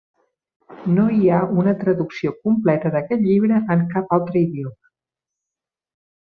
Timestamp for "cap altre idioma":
3.93-4.91